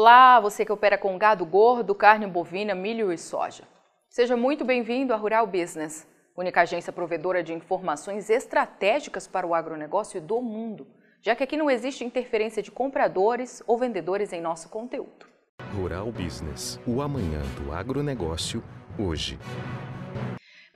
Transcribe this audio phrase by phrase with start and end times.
[0.00, 3.64] Olá, você que opera com gado gordo, carne bovina, milho e soja.
[4.08, 6.06] Seja muito bem-vindo à Rural Business,
[6.36, 10.86] única agência provedora de informações estratégicas para o agronegócio do mundo,
[11.20, 15.26] já que aqui não existe interferência de compradores ou vendedores em nosso conteúdo.
[15.74, 18.62] Rural Business, o amanhã do agronegócio,
[18.96, 19.36] hoje.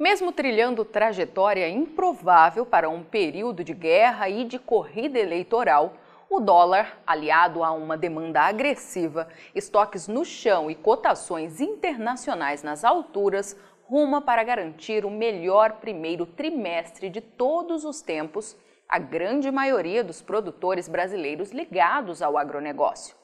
[0.00, 5.96] Mesmo trilhando trajetória improvável para um período de guerra e de corrida eleitoral,
[6.34, 13.54] o dólar, aliado a uma demanda agressiva, estoques no chão e cotações internacionais nas alturas,
[13.84, 18.56] ruma para garantir o melhor primeiro trimestre de todos os tempos
[18.88, 23.14] a grande maioria dos produtores brasileiros ligados ao agronegócio.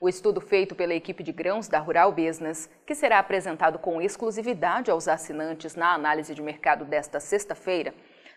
[0.00, 4.88] O estudo feito pela equipe de grãos da Rural Business, que será apresentado com exclusividade
[4.88, 7.92] aos assinantes na análise de mercado desta sexta-feira,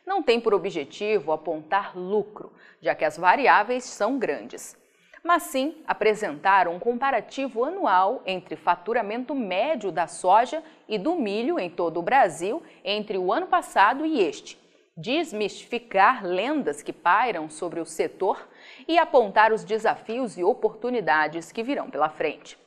[0.06, 4.78] não tem por objetivo apontar lucro, já que as variáveis são grandes,
[5.24, 11.70] mas sim apresentar um comparativo anual entre faturamento médio da soja e do milho em
[11.70, 14.58] todo o Brasil entre o ano passado e este,
[14.96, 18.48] desmistificar lendas que pairam sobre o setor
[18.88, 22.58] e apontar os desafios e oportunidades que virão pela frente.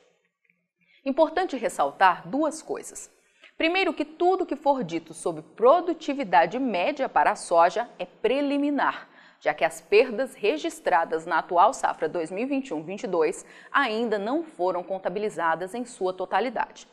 [1.05, 3.11] Importante ressaltar duas coisas.
[3.57, 9.07] Primeiro, que tudo que for dito sobre produtividade média para a soja é preliminar,
[9.39, 16.13] já que as perdas registradas na atual safra 2021-22 ainda não foram contabilizadas em sua
[16.13, 16.87] totalidade.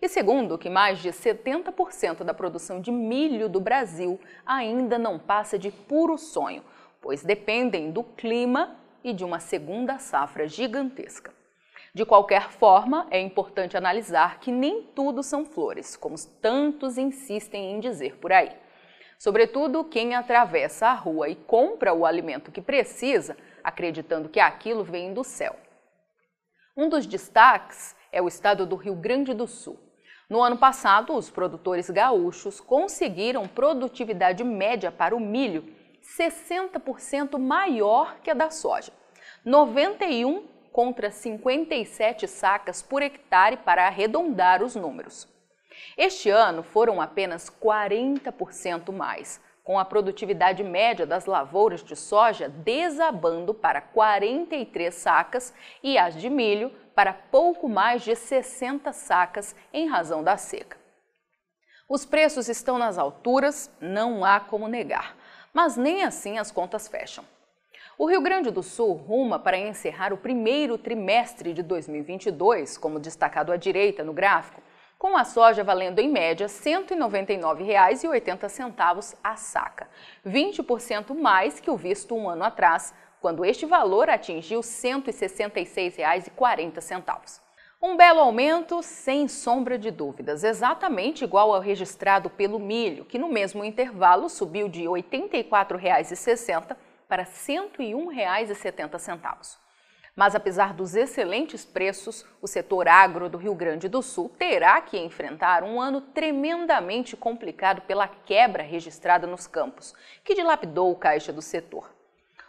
[0.00, 5.58] E segundo, que mais de 70% da produção de milho do Brasil ainda não passa
[5.58, 6.62] de puro sonho,
[7.00, 11.32] pois dependem do clima e de uma segunda safra gigantesca.
[11.94, 17.78] De qualquer forma, é importante analisar que nem tudo são flores, como tantos insistem em
[17.78, 18.50] dizer por aí.
[19.16, 25.14] Sobretudo quem atravessa a rua e compra o alimento que precisa, acreditando que aquilo vem
[25.14, 25.54] do céu.
[26.76, 29.78] Um dos destaques é o estado do Rio Grande do Sul.
[30.28, 35.72] No ano passado, os produtores gaúchos conseguiram produtividade média para o milho
[36.18, 38.92] 60% maior que a da soja.
[39.44, 45.28] 91 contra 57 sacas por hectare para arredondar os números.
[45.96, 53.54] Este ano foram apenas 40% mais, com a produtividade média das lavouras de soja desabando
[53.54, 60.24] para 43 sacas e as de milho para pouco mais de 60 sacas em razão
[60.24, 60.76] da seca.
[61.88, 65.16] Os preços estão nas alturas, não há como negar,
[65.52, 67.24] mas nem assim as contas fecham.
[67.96, 73.52] O Rio Grande do Sul ruma para encerrar o primeiro trimestre de 2022, como destacado
[73.52, 74.60] à direita no gráfico,
[74.98, 79.88] com a soja valendo em média R$ 199,80 a saca,
[80.26, 87.40] 20% mais que o visto um ano atrás, quando este valor atingiu R$ 166,40.
[87.80, 93.28] Um belo aumento, sem sombra de dúvidas, exatamente igual ao registrado pelo milho, que no
[93.28, 96.76] mesmo intervalo subiu de R$ 84,60
[97.14, 99.56] para R$ 101,70.
[100.16, 104.98] Mas apesar dos excelentes preços, o setor agro do Rio Grande do Sul terá que
[104.98, 109.94] enfrentar um ano tremendamente complicado pela quebra registrada nos campos,
[110.24, 111.94] que dilapidou o caixa do setor.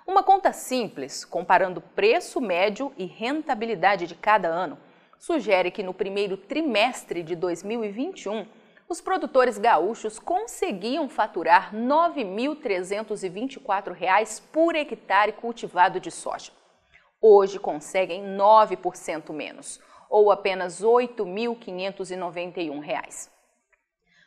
[0.07, 4.79] Uma conta simples, comparando preço médio e rentabilidade de cada ano,
[5.19, 8.47] sugere que no primeiro trimestre de 2021
[8.88, 16.51] os produtores gaúchos conseguiam faturar R$ 9.324 por hectare cultivado de soja.
[17.19, 23.29] Hoje conseguem 9% menos, ou apenas R$ 8.591.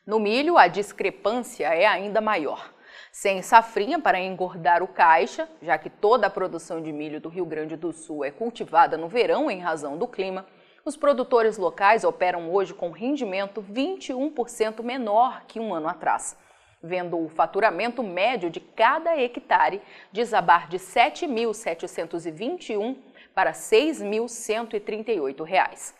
[0.05, 2.75] No milho, a discrepância é ainda maior.
[3.13, 7.47] Sem safrinha para engordar o caixa, já que toda a produção de milho do Rio
[7.47, 10.45] Grande do Sul é cultivada no verão em razão do clima,
[10.89, 16.35] os produtores locais operam hoje com rendimento 21% menor que um ano atrás,
[16.83, 22.97] vendo o faturamento médio de cada hectare desabar de R$ 7.721
[23.35, 25.93] para R$ 6.138.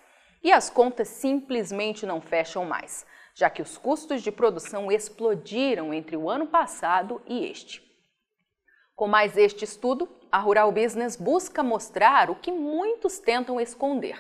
[0.43, 6.17] E as contas simplesmente não fecham mais, já que os custos de produção explodiram entre
[6.17, 7.87] o ano passado e este.
[8.97, 14.17] Com mais este estudo, a Rural Business busca mostrar o que muitos tentam esconder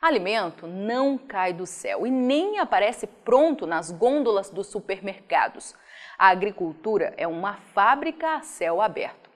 [0.00, 5.74] Alimento não cai do céu e nem aparece pronto nas gôndolas dos supermercados.
[6.18, 9.28] A agricultura é uma fábrica a céu aberto.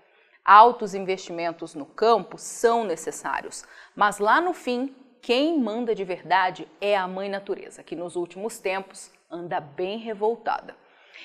[0.43, 3.65] Altos investimentos no campo são necessários,
[3.95, 8.59] mas lá no fim, quem manda de verdade é a mãe natureza, que nos últimos
[8.59, 10.75] tempos anda bem revoltada.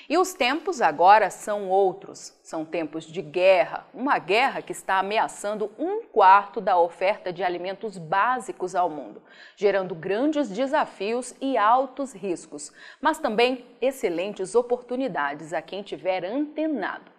[0.08, 2.38] E os tempos agora são outros.
[2.42, 7.96] São tempos de guerra, uma guerra que está ameaçando um quarto da oferta de alimentos
[7.96, 9.22] básicos ao mundo,
[9.56, 17.10] gerando grandes desafios e altos riscos, mas também excelentes oportunidades a quem tiver antenado.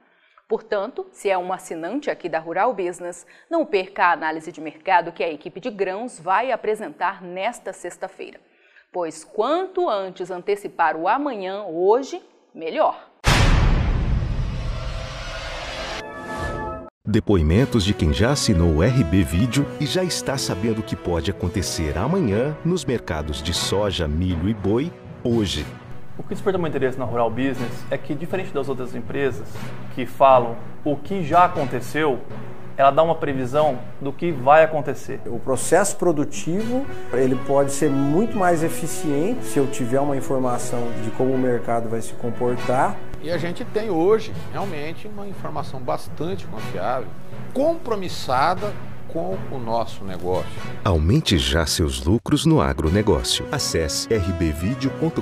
[0.51, 5.13] Portanto, se é um assinante aqui da Rural Business, não perca a análise de mercado
[5.13, 8.37] que a equipe de grãos vai apresentar nesta sexta-feira.
[8.91, 12.21] Pois quanto antes antecipar o amanhã, hoje,
[12.53, 13.11] melhor.
[17.05, 21.31] Depoimentos de quem já assinou o RB Vídeo e já está sabendo o que pode
[21.31, 24.93] acontecer amanhã nos mercados de soja, milho e boi
[25.23, 25.65] hoje.
[26.17, 29.51] O que desperta meu interesse na Rural Business é que, diferente das outras empresas
[29.95, 30.55] que falam
[30.85, 32.19] o que já aconteceu,
[32.77, 35.19] ela dá uma previsão do que vai acontecer.
[35.25, 41.11] O processo produtivo ele pode ser muito mais eficiente se eu tiver uma informação de
[41.11, 42.95] como o mercado vai se comportar.
[43.21, 47.07] E a gente tem hoje realmente uma informação bastante confiável,
[47.53, 48.73] compromissada
[49.11, 50.49] com o nosso negócio.
[50.83, 53.45] Aumente já seus lucros no agronegócio.
[53.51, 55.21] Acesse rbvideo.com.br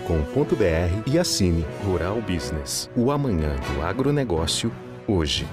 [1.06, 2.90] e assine Rural Business.
[2.96, 4.72] O amanhã do agronegócio,
[5.08, 5.48] hoje.